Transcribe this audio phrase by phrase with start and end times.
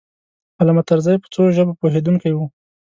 [0.59, 2.39] علامه طرزی په څو ژبو پوهېدونکی و.